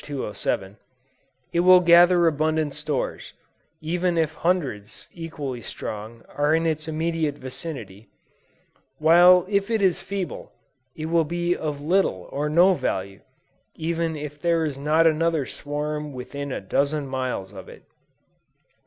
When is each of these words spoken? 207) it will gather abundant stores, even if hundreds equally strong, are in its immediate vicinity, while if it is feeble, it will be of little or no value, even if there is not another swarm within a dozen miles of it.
207) 0.03 0.77
it 1.53 1.59
will 1.59 1.79
gather 1.79 2.25
abundant 2.25 2.73
stores, 2.73 3.33
even 3.81 4.17
if 4.17 4.33
hundreds 4.33 5.07
equally 5.13 5.61
strong, 5.61 6.23
are 6.27 6.55
in 6.55 6.65
its 6.65 6.87
immediate 6.87 7.35
vicinity, 7.37 8.07
while 8.97 9.45
if 9.47 9.69
it 9.69 9.79
is 9.79 10.01
feeble, 10.01 10.51
it 10.95 11.05
will 11.05 11.23
be 11.23 11.55
of 11.55 11.81
little 11.81 12.27
or 12.31 12.49
no 12.49 12.73
value, 12.73 13.21
even 13.75 14.15
if 14.15 14.41
there 14.41 14.65
is 14.65 14.75
not 14.75 15.05
another 15.05 15.45
swarm 15.45 16.13
within 16.13 16.51
a 16.51 16.59
dozen 16.59 17.05
miles 17.05 17.53
of 17.53 17.69
it. 17.69 17.83